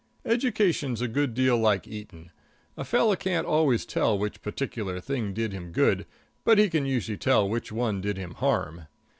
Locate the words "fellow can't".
2.83-3.45